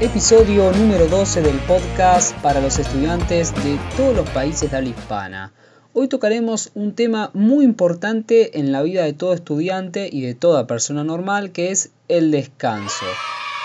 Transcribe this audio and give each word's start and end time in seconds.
Episodio 0.00 0.72
número 0.72 1.08
12 1.08 1.42
del 1.42 1.58
podcast 1.58 2.34
para 2.40 2.62
los 2.62 2.78
estudiantes 2.78 3.54
de 3.62 3.78
todos 3.98 4.16
los 4.16 4.30
países 4.30 4.70
de 4.70 4.78
habla 4.78 4.88
hispana. 4.88 5.52
Hoy 5.92 6.08
tocaremos 6.08 6.70
un 6.74 6.94
tema 6.94 7.30
muy 7.34 7.66
importante 7.66 8.58
en 8.58 8.72
la 8.72 8.80
vida 8.80 9.04
de 9.04 9.12
todo 9.12 9.34
estudiante 9.34 10.08
y 10.10 10.22
de 10.22 10.34
toda 10.34 10.66
persona 10.66 11.04
normal 11.04 11.52
que 11.52 11.70
es 11.70 11.90
el 12.08 12.30
descanso. 12.30 13.04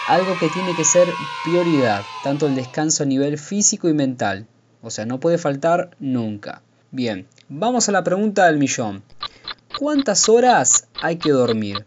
Algo 0.09 0.37
que 0.37 0.49
tiene 0.49 0.75
que 0.75 0.83
ser 0.83 1.07
prioridad, 1.45 2.01
tanto 2.21 2.47
el 2.47 2.55
descanso 2.55 3.03
a 3.03 3.05
nivel 3.05 3.37
físico 3.37 3.87
y 3.87 3.93
mental. 3.93 4.45
O 4.81 4.89
sea, 4.89 5.05
no 5.05 5.21
puede 5.21 5.37
faltar 5.37 5.91
nunca. 5.99 6.63
Bien, 6.91 7.27
vamos 7.47 7.87
a 7.87 7.93
la 7.93 8.03
pregunta 8.03 8.47
del 8.47 8.57
millón. 8.57 9.03
¿Cuántas 9.79 10.27
horas 10.27 10.89
hay 11.01 11.15
que 11.15 11.31
dormir? 11.31 11.85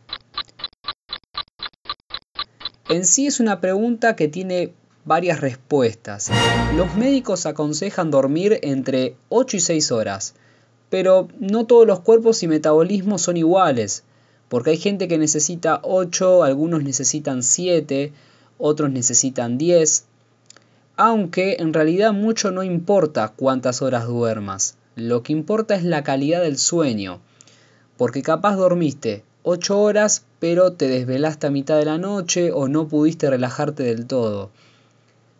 En 2.88 3.05
sí 3.05 3.27
es 3.27 3.38
una 3.38 3.60
pregunta 3.60 4.16
que 4.16 4.28
tiene 4.28 4.73
varias 5.05 5.42
respuestas. 5.42 6.30
Los 6.74 6.97
médicos 6.97 7.45
aconsejan 7.45 8.11
dormir 8.11 8.61
entre 8.62 9.14
8 9.28 9.59
y 9.59 9.61
6 9.61 9.92
horas, 9.92 10.34
pero 10.88 11.28
no 11.38 11.66
todos 11.66 11.87
los 11.87 12.01
cuerpos 12.01 12.42
y 12.42 12.48
metabolismos 12.48 13.20
son 13.20 13.37
iguales, 13.37 14.05
porque 14.48 14.70
hay 14.70 14.78
gente 14.78 15.06
que 15.06 15.19
necesita 15.19 15.80
8, 15.83 16.45
algunos 16.45 16.83
necesitan 16.83 17.42
7, 17.42 18.12
otros 18.56 18.91
necesitan 18.91 19.59
10, 19.59 20.06
aunque 20.97 21.56
en 21.61 21.75
realidad 21.75 22.14
mucho 22.14 22.52
no 22.52 22.62
importa 22.62 23.34
cuántas 23.36 23.83
horas 23.83 24.06
duermas, 24.06 24.78
lo 24.97 25.23
que 25.23 25.34
importa 25.34 25.75
es 25.75 25.84
la 25.84 26.02
calidad 26.05 26.41
del 26.41 26.56
sueño, 26.56 27.20
porque 27.98 28.23
capaz 28.23 28.56
dormiste 28.56 29.25
8 29.42 29.81
horas, 29.81 30.25
pero 30.39 30.72
te 30.72 30.89
desvelaste 30.89 31.47
a 31.47 31.50
mitad 31.50 31.78
de 31.78 31.84
la 31.84 31.98
noche 31.98 32.53
o 32.53 32.69
no 32.69 32.89
pudiste 32.89 33.31
relajarte 33.31 33.83
del 33.83 34.06
todo. 34.06 34.50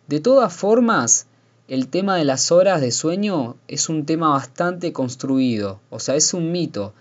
De 0.07 0.19
todas 0.19 0.53
formas, 0.53 1.27
el 1.67 1.87
tema 1.87 2.15
de 2.15 2.25
las 2.25 2.51
horas 2.51 2.81
de 2.81 2.91
sueño 2.91 3.55
es 3.67 3.89
un 3.89 4.05
tema 4.05 4.29
bastante 4.29 4.91
construido, 4.91 5.79
o 5.91 5.99
sea, 5.99 6.15
es 6.15 6.33
un 6.33 6.51
mito, 6.51 6.93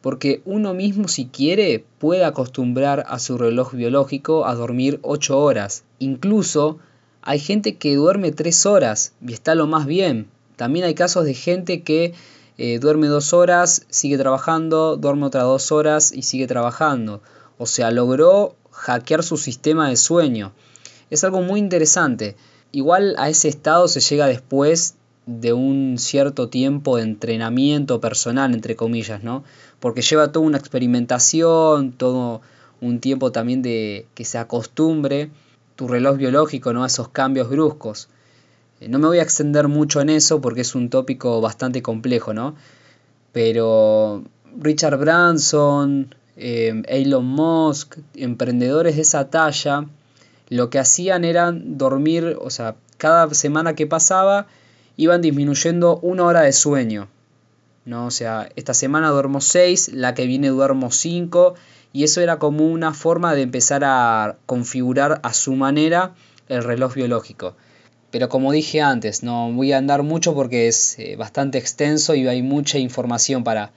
porque 0.00 0.42
uno 0.44 0.74
mismo 0.74 1.08
si 1.08 1.26
quiere 1.26 1.84
puede 1.98 2.24
acostumbrar 2.24 3.04
a 3.08 3.18
su 3.18 3.38
reloj 3.38 3.72
biológico 3.72 4.46
a 4.46 4.54
dormir 4.54 5.00
8 5.02 5.38
horas. 5.38 5.84
Incluso 5.98 6.78
hay 7.22 7.38
gente 7.38 7.76
que 7.76 7.96
duerme 7.96 8.30
3 8.30 8.66
horas 8.66 9.12
y 9.26 9.32
está 9.32 9.54
lo 9.54 9.66
más 9.66 9.86
bien. 9.86 10.28
También 10.56 10.84
hay 10.84 10.94
casos 10.94 11.24
de 11.24 11.34
gente 11.34 11.82
que 11.82 12.14
eh, 12.58 12.78
duerme 12.78 13.06
dos 13.06 13.32
horas, 13.32 13.86
sigue 13.88 14.18
trabajando, 14.18 14.96
duerme 14.96 15.26
otras 15.26 15.44
dos 15.44 15.72
horas 15.72 16.12
y 16.12 16.22
sigue 16.22 16.46
trabajando. 16.46 17.22
O 17.58 17.66
sea, 17.66 17.90
logró 17.90 18.56
hackear 18.70 19.22
su 19.22 19.36
sistema 19.36 19.88
de 19.88 19.96
sueño. 19.96 20.52
Es 21.10 21.24
algo 21.24 21.42
muy 21.42 21.60
interesante. 21.60 22.36
Igual 22.72 23.14
a 23.18 23.28
ese 23.28 23.48
estado 23.48 23.88
se 23.88 24.00
llega 24.00 24.26
después 24.26 24.96
de 25.26 25.52
un 25.52 25.96
cierto 25.98 26.48
tiempo 26.48 26.96
de 26.96 27.04
entrenamiento 27.04 28.00
personal, 28.00 28.54
entre 28.54 28.76
comillas, 28.76 29.22
¿no? 29.22 29.44
Porque 29.78 30.02
lleva 30.02 30.32
toda 30.32 30.46
una 30.46 30.58
experimentación, 30.58 31.92
todo 31.92 32.40
un 32.80 32.98
tiempo 32.98 33.30
también 33.30 33.62
de 33.62 34.06
que 34.14 34.24
se 34.24 34.38
acostumbre 34.38 35.30
tu 35.76 35.86
reloj 35.86 36.16
biológico, 36.16 36.72
¿no? 36.72 36.82
A 36.82 36.88
esos 36.88 37.08
cambios 37.08 37.48
bruscos. 37.48 38.08
Eh, 38.82 38.88
no 38.88 38.98
me 38.98 39.06
voy 39.06 39.18
a 39.18 39.22
extender 39.22 39.68
mucho 39.68 40.00
en 40.00 40.10
eso 40.10 40.40
porque 40.40 40.62
es 40.62 40.74
un 40.74 40.90
tópico 40.90 41.40
bastante 41.40 41.82
complejo, 41.82 42.34
¿no? 42.34 42.56
Pero 43.32 44.24
Richard 44.58 44.98
Branson, 44.98 46.14
eh, 46.36 46.82
Elon 46.88 47.24
Musk, 47.24 47.98
emprendedores 48.14 48.96
de 48.96 49.02
esa 49.02 49.30
talla, 49.30 49.86
lo 50.48 50.68
que 50.68 50.78
hacían 50.78 51.24
era 51.24 51.52
dormir, 51.52 52.36
o 52.40 52.50
sea, 52.50 52.76
cada 52.98 53.32
semana 53.34 53.74
que 53.74 53.86
pasaba 53.86 54.46
iban 54.96 55.22
disminuyendo 55.22 55.98
una 56.02 56.24
hora 56.24 56.42
de 56.42 56.52
sueño. 56.52 57.08
¿no? 57.84 58.06
O 58.06 58.10
sea, 58.10 58.48
esta 58.56 58.74
semana 58.74 59.10
duermo 59.10 59.40
6, 59.40 59.92
la 59.94 60.14
que 60.14 60.26
viene 60.26 60.48
duermo 60.48 60.90
5, 60.90 61.54
y 61.92 62.04
eso 62.04 62.20
era 62.20 62.38
como 62.38 62.66
una 62.66 62.94
forma 62.94 63.34
de 63.34 63.42
empezar 63.42 63.82
a 63.84 64.36
configurar 64.46 65.20
a 65.22 65.32
su 65.32 65.54
manera 65.54 66.14
el 66.48 66.64
reloj 66.64 66.94
biológico. 66.94 67.54
Pero 68.12 68.28
como 68.28 68.52
dije 68.52 68.82
antes, 68.82 69.22
no 69.22 69.50
voy 69.52 69.72
a 69.72 69.78
andar 69.78 70.02
mucho 70.02 70.34
porque 70.34 70.68
es 70.68 70.98
eh, 70.98 71.16
bastante 71.16 71.56
extenso 71.56 72.14
y 72.14 72.28
hay 72.28 72.42
mucha 72.42 72.78
información 72.78 73.42
para 73.42 73.72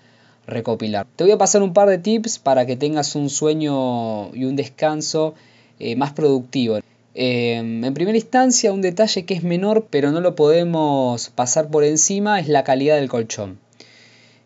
recopilar. 0.46 1.08
Te 1.16 1.24
voy 1.24 1.32
a 1.32 1.38
pasar 1.38 1.64
un 1.64 1.74
par 1.74 1.88
de 1.88 1.98
tips 1.98 2.38
para 2.38 2.66
que 2.66 2.76
tengas 2.76 3.16
un 3.16 3.30
sueño 3.30 4.36
y 4.36 4.44
un 4.44 4.58
descanso 4.58 5.36
eh, 5.80 5.96
más 5.96 6.12
productivo. 6.12 6.80
Em, 7.14 7.86
en 7.86 7.94
primera 7.94 8.18
instancia, 8.18 8.74
un 8.74 8.82
detalle 8.82 9.24
que 9.24 9.36
es 9.36 9.44
menor 9.44 9.88
pero 9.90 10.12
no 10.12 10.20
lo 10.20 10.36
podemos 10.36 11.30
pasar 11.30 11.70
por 11.70 11.86
encima 11.86 12.42
es 12.42 12.50
la 12.50 12.66
calidad 12.66 12.98
del 12.98 13.08
colchón. 13.08 13.58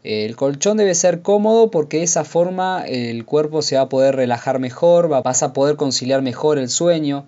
El 0.04 0.36
colchón 0.36 0.78
debe 0.78 0.94
ser 0.94 1.24
cómodo 1.24 1.72
porque 1.72 1.98
de 1.98 2.04
esa 2.04 2.24
forma 2.24 2.86
el 2.86 3.26
cuerpo 3.26 3.64
se 3.64 3.76
va 3.76 3.82
a 3.82 3.90
poder 3.90 4.16
relajar 4.16 4.60
mejor, 4.60 5.10
vas 5.10 5.42
a 5.42 5.52
poder 5.52 5.78
conciliar 5.78 6.22
mejor 6.22 6.60
el 6.60 6.70
sueño. 6.70 7.26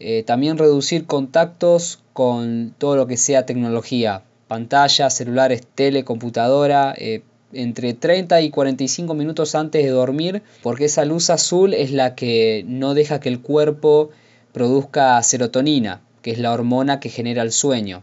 Eh, 0.00 0.22
también 0.24 0.58
reducir 0.58 1.06
contactos 1.06 2.00
con 2.12 2.74
todo 2.78 2.96
lo 2.96 3.06
que 3.06 3.16
sea 3.16 3.46
tecnología, 3.46 4.22
pantalla, 4.48 5.10
celulares, 5.10 5.62
tele, 5.74 6.04
computadora, 6.04 6.94
eh, 6.96 7.22
entre 7.52 7.94
30 7.94 8.40
y 8.40 8.50
45 8.50 9.14
minutos 9.14 9.54
antes 9.54 9.84
de 9.84 9.90
dormir, 9.90 10.42
porque 10.62 10.86
esa 10.86 11.04
luz 11.04 11.30
azul 11.30 11.74
es 11.74 11.92
la 11.92 12.14
que 12.14 12.64
no 12.66 12.94
deja 12.94 13.20
que 13.20 13.28
el 13.28 13.40
cuerpo 13.40 14.10
produzca 14.52 15.22
serotonina, 15.22 16.00
que 16.22 16.32
es 16.32 16.38
la 16.38 16.52
hormona 16.52 17.00
que 17.00 17.08
genera 17.08 17.42
el 17.42 17.52
sueño. 17.52 18.02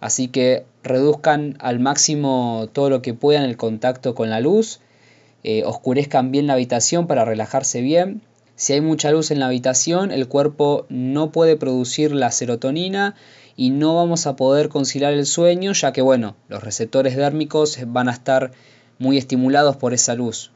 Así 0.00 0.28
que 0.28 0.64
reduzcan 0.82 1.56
al 1.60 1.78
máximo 1.78 2.68
todo 2.72 2.90
lo 2.90 3.02
que 3.02 3.14
puedan 3.14 3.44
el 3.44 3.56
contacto 3.56 4.14
con 4.14 4.30
la 4.30 4.40
luz, 4.40 4.80
eh, 5.44 5.62
oscurezcan 5.64 6.30
bien 6.32 6.46
la 6.46 6.54
habitación 6.54 7.06
para 7.06 7.24
relajarse 7.24 7.80
bien, 7.82 8.22
si 8.56 8.74
hay 8.74 8.80
mucha 8.80 9.10
luz 9.10 9.30
en 9.30 9.40
la 9.40 9.46
habitación, 9.46 10.10
el 10.10 10.28
cuerpo 10.28 10.86
no 10.88 11.32
puede 11.32 11.56
producir 11.56 12.12
la 12.12 12.30
serotonina 12.30 13.14
y 13.56 13.70
no 13.70 13.96
vamos 13.96 14.26
a 14.26 14.36
poder 14.36 14.68
conciliar 14.68 15.12
el 15.12 15.26
sueño, 15.26 15.72
ya 15.72 15.92
que 15.92 16.02
bueno, 16.02 16.36
los 16.48 16.62
receptores 16.62 17.16
dérmicos 17.16 17.78
van 17.86 18.08
a 18.08 18.12
estar 18.12 18.52
muy 18.98 19.18
estimulados 19.18 19.76
por 19.76 19.94
esa 19.94 20.14
luz. 20.14 20.52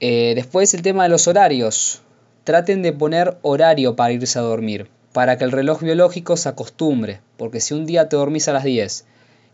Eh, 0.00 0.32
después 0.34 0.74
el 0.74 0.82
tema 0.82 1.04
de 1.04 1.08
los 1.08 1.28
horarios. 1.28 2.00
Traten 2.44 2.82
de 2.82 2.92
poner 2.92 3.38
horario 3.40 3.96
para 3.96 4.12
irse 4.12 4.38
a 4.38 4.42
dormir, 4.42 4.88
para 5.12 5.38
que 5.38 5.44
el 5.44 5.52
reloj 5.52 5.80
biológico 5.80 6.36
se 6.36 6.50
acostumbre, 6.50 7.22
porque 7.38 7.60
si 7.60 7.72
un 7.72 7.86
día 7.86 8.08
te 8.10 8.16
dormís 8.16 8.48
a 8.48 8.52
las 8.52 8.64
10 8.64 9.06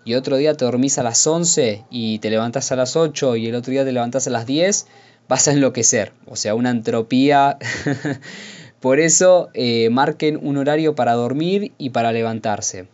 y 0.04 0.14
otro 0.14 0.36
día 0.38 0.54
te 0.54 0.64
dormís 0.64 0.98
a 0.98 1.04
las 1.04 1.24
11 1.24 1.84
y 1.90 2.18
te 2.18 2.30
levantás 2.30 2.72
a 2.72 2.76
las 2.76 2.96
8 2.96 3.36
y 3.36 3.46
el 3.46 3.54
otro 3.54 3.70
día 3.70 3.84
te 3.84 3.92
levantás 3.92 4.26
a 4.26 4.30
las 4.30 4.46
10, 4.46 4.86
vas 5.30 5.46
a 5.46 5.52
enloquecer, 5.52 6.12
o 6.26 6.34
sea, 6.34 6.56
una 6.56 6.70
entropía. 6.70 7.56
Por 8.80 8.98
eso 8.98 9.48
eh, 9.54 9.88
marquen 9.88 10.36
un 10.42 10.56
horario 10.56 10.96
para 10.96 11.12
dormir 11.12 11.70
y 11.78 11.90
para 11.90 12.10
levantarse. 12.10 12.88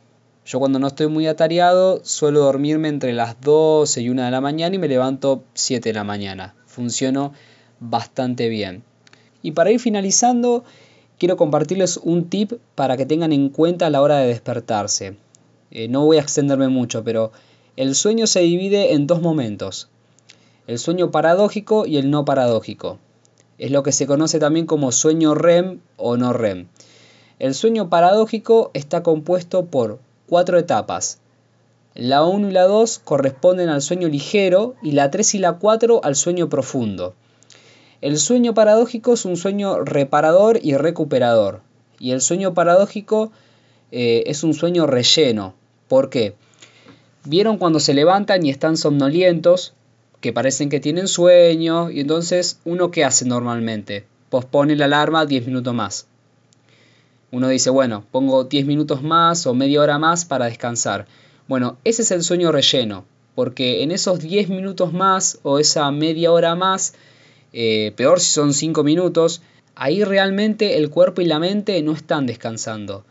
Yo 0.45 0.59
cuando 0.59 0.79
no 0.79 0.87
estoy 0.87 1.07
muy 1.07 1.27
atareado 1.29 2.05
suelo 2.05 2.41
dormirme 2.41 2.89
entre 2.89 3.15
las 3.15 3.41
12 3.41 4.03
y 4.03 4.11
1 4.11 4.23
de 4.23 4.31
la 4.31 4.43
mañana 4.43 4.77
y 4.77 4.79
me 4.79 4.87
levanto 4.87 5.45
7 5.55 5.89
de 5.89 5.95
la 5.95 6.05
mañana. 6.05 6.55
Funciono 6.67 7.33
bastante 7.81 8.51
bien. 8.51 8.85
Y 9.41 9.53
para 9.53 9.71
ir 9.71 9.81
finalizando, 9.81 10.63
quiero 11.19 11.39
compartirles 11.39 11.97
un 11.97 12.29
tip 12.29 12.53
para 12.75 12.99
que 12.99 13.07
tengan 13.07 13.33
en 13.33 13.49
cuenta 13.49 13.87
a 13.87 13.91
la 13.91 14.03
hora 14.03 14.19
de 14.19 14.27
despertarse. 14.27 15.17
Eh, 15.71 15.89
no 15.89 16.05
voy 16.05 16.19
a 16.19 16.23
extenderme 16.23 16.69
mucho, 16.69 17.03
pero 17.03 17.33
el 17.77 17.95
sueño 17.95 18.27
se 18.27 18.41
divide 18.41 18.93
en 18.93 19.07
dos 19.07 19.23
momentos 19.23 19.89
el 20.67 20.79
sueño 20.79 21.11
paradójico 21.11 21.87
y 21.87 21.97
el 21.97 22.11
no 22.11 22.25
paradójico. 22.25 22.99
Es 23.59 23.71
lo 23.71 23.83
que 23.83 23.93
se 23.93 24.07
conoce 24.07 24.39
también 24.41 24.67
como 24.67 24.91
sueño 24.91 25.35
REM 25.35 25.81
o 25.97 26.17
no 26.17 26.33
REM. 26.33 26.67
El 27.39 27.55
sueño 27.55 27.89
paradójico 27.89 28.71
está 28.75 29.03
compuesto 29.03 29.67
por 29.67 30.01
cuatro 30.27 30.59
etapas. 30.59 31.19
La 31.95 32.25
1 32.25 32.51
y 32.51 32.53
la 32.53 32.65
2 32.65 32.99
corresponden 33.05 33.69
al 33.69 33.81
sueño 33.81 34.09
ligero 34.09 34.75
y 34.83 34.93
la 34.93 35.11
3 35.11 35.37
y 35.37 35.39
la 35.39 35.55
4 35.55 36.01
al 36.03 36.17
sueño 36.17 36.49
profundo. 36.49 37.15
El 38.03 38.19
sueño 38.19 38.53
paradójico 38.53 39.15
es 39.15 39.25
un 39.25 39.37
sueño 39.37 39.79
reparador 39.85 40.59
y 40.63 40.77
recuperador. 40.77 41.61
Y 41.99 42.11
el 42.11 42.21
sueño 42.21 42.53
paradójico 42.53 43.31
eh, 43.93 44.25
es 44.27 44.45
un 44.45 44.53
sueño 44.53 44.87
relleno. 44.87 45.55
¿Por 45.89 46.11
qué? 46.11 46.35
¿Vieron 47.25 47.57
cuando 47.57 47.81
se 47.81 47.95
levantan 47.95 48.45
y 48.45 48.51
están 48.51 48.77
somnolientos? 48.77 49.73
Que 50.21 50.33
parecen 50.33 50.69
que 50.69 50.81
tienen 50.81 51.09
sueño 51.09 51.91
y 51.91 52.01
entonces 52.01 52.61
uno 52.65 52.91
qué 52.91 53.05
hace 53.05 53.25
normalmente? 53.25 54.07
Pospone 54.31 54.77
la 54.77 54.87
alarma 54.87 55.27
10 55.27 55.47
minutos 55.47 55.75
más. 55.75 56.07
Uno 57.31 57.49
dice, 57.49 57.71
bueno, 57.71 58.05
pongo 58.11 58.45
10 58.45 58.67
minutos 58.67 59.03
más 59.03 59.47
o 59.47 59.55
media 59.55 59.81
hora 59.81 59.99
más 59.99 60.25
para 60.25 60.47
descansar. 60.47 61.07
Bueno, 61.49 61.77
ese 61.85 62.03
es 62.03 62.11
el 62.11 62.23
sueño 62.23 62.51
relleno, 62.51 63.05
porque 63.35 63.83
en 63.83 63.91
esos 63.91 64.21
10 64.21 64.49
minutos 64.49 64.93
más 64.93 65.39
o 65.43 65.59
esa 65.59 65.91
media 65.91 66.33
hora 66.33 66.55
más, 66.55 66.95
eh, 67.53 67.93
peor 67.97 68.21
si 68.21 68.31
son 68.31 68.55
5 68.55 68.83
minutos, 68.85 69.43
ahí 69.75 70.03
realmente 70.03 70.79
el 70.79 70.91
cuerpo 70.91 71.21
y 71.21 71.27
la 71.27 71.39
mente 71.39 71.81
no 71.83 71.93
están 71.93 72.27
descansando. 72.27 73.05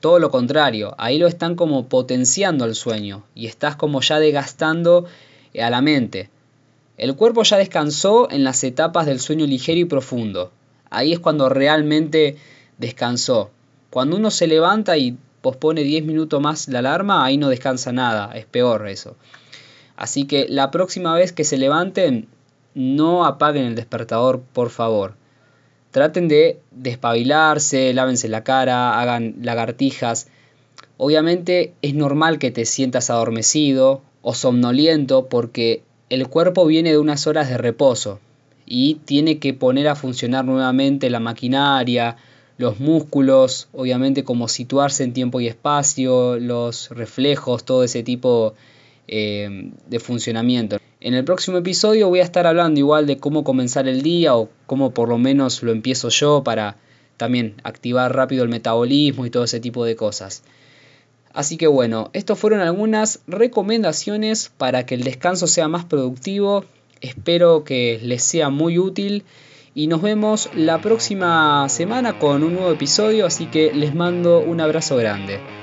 Todo 0.00 0.18
lo 0.18 0.30
contrario, 0.30 0.94
ahí 0.98 1.18
lo 1.18 1.26
están 1.26 1.54
como 1.54 1.88
potenciando 1.88 2.64
el 2.64 2.74
sueño 2.74 3.24
y 3.34 3.46
estás 3.46 3.76
como 3.76 4.00
ya 4.00 4.18
desgastando 4.18 5.06
a 5.60 5.70
la 5.70 5.80
mente. 5.80 6.30
El 6.98 7.16
cuerpo 7.16 7.42
ya 7.42 7.56
descansó 7.56 8.30
en 8.30 8.44
las 8.44 8.62
etapas 8.64 9.06
del 9.06 9.20
sueño 9.20 9.46
ligero 9.46 9.80
y 9.80 9.84
profundo. 9.84 10.52
Ahí 10.90 11.12
es 11.12 11.18
cuando 11.18 11.48
realmente 11.48 12.36
descansó. 12.78 13.50
Cuando 13.90 14.16
uno 14.16 14.30
se 14.30 14.46
levanta 14.46 14.96
y 14.98 15.16
pospone 15.40 15.82
10 15.82 16.04
minutos 16.04 16.40
más 16.40 16.68
la 16.68 16.80
alarma, 16.80 17.24
ahí 17.24 17.36
no 17.36 17.48
descansa 17.48 17.92
nada, 17.92 18.32
es 18.34 18.46
peor 18.46 18.88
eso. 18.88 19.16
Así 19.96 20.26
que 20.26 20.46
la 20.48 20.70
próxima 20.70 21.14
vez 21.14 21.32
que 21.32 21.44
se 21.44 21.56
levanten, 21.56 22.28
no 22.74 23.24
apaguen 23.24 23.66
el 23.66 23.74
despertador, 23.74 24.40
por 24.52 24.70
favor. 24.70 25.14
Traten 25.90 26.28
de 26.28 26.60
despabilarse, 26.70 27.92
lávense 27.92 28.28
la 28.28 28.44
cara, 28.44 29.00
hagan 29.00 29.36
lagartijas. 29.42 30.28
Obviamente 30.96 31.74
es 31.82 31.94
normal 31.94 32.38
que 32.38 32.50
te 32.50 32.64
sientas 32.64 33.10
adormecido 33.10 34.02
o 34.22 34.34
somnoliento 34.34 35.28
porque 35.28 35.82
el 36.12 36.28
cuerpo 36.28 36.66
viene 36.66 36.90
de 36.90 36.98
unas 36.98 37.26
horas 37.26 37.48
de 37.48 37.56
reposo 37.56 38.20
y 38.66 38.96
tiene 39.06 39.38
que 39.38 39.54
poner 39.54 39.88
a 39.88 39.94
funcionar 39.94 40.44
nuevamente 40.44 41.08
la 41.08 41.20
maquinaria, 41.20 42.18
los 42.58 42.80
músculos, 42.80 43.68
obviamente 43.72 44.22
como 44.22 44.46
situarse 44.46 45.04
en 45.04 45.14
tiempo 45.14 45.40
y 45.40 45.48
espacio, 45.48 46.38
los 46.38 46.90
reflejos, 46.90 47.64
todo 47.64 47.82
ese 47.82 48.02
tipo 48.02 48.52
eh, 49.08 49.70
de 49.88 50.00
funcionamiento. 50.00 50.76
En 51.00 51.14
el 51.14 51.24
próximo 51.24 51.56
episodio 51.56 52.10
voy 52.10 52.20
a 52.20 52.24
estar 52.24 52.46
hablando 52.46 52.78
igual 52.78 53.06
de 53.06 53.16
cómo 53.16 53.42
comenzar 53.42 53.88
el 53.88 54.02
día 54.02 54.36
o 54.36 54.50
cómo 54.66 54.92
por 54.92 55.08
lo 55.08 55.16
menos 55.16 55.62
lo 55.62 55.72
empiezo 55.72 56.10
yo 56.10 56.44
para 56.44 56.76
también 57.16 57.54
activar 57.64 58.14
rápido 58.14 58.42
el 58.42 58.50
metabolismo 58.50 59.24
y 59.24 59.30
todo 59.30 59.44
ese 59.44 59.60
tipo 59.60 59.86
de 59.86 59.96
cosas. 59.96 60.42
Así 61.34 61.56
que 61.56 61.66
bueno, 61.66 62.10
estas 62.12 62.38
fueron 62.38 62.60
algunas 62.60 63.20
recomendaciones 63.26 64.50
para 64.56 64.84
que 64.86 64.94
el 64.94 65.04
descanso 65.04 65.46
sea 65.46 65.68
más 65.68 65.84
productivo. 65.84 66.64
Espero 67.00 67.64
que 67.64 67.98
les 68.02 68.22
sea 68.22 68.50
muy 68.50 68.78
útil 68.78 69.24
y 69.74 69.86
nos 69.86 70.02
vemos 70.02 70.50
la 70.54 70.80
próxima 70.80 71.68
semana 71.68 72.18
con 72.18 72.42
un 72.42 72.54
nuevo 72.54 72.70
episodio, 72.70 73.26
así 73.26 73.46
que 73.46 73.72
les 73.72 73.94
mando 73.94 74.40
un 74.40 74.60
abrazo 74.60 74.96
grande. 74.96 75.61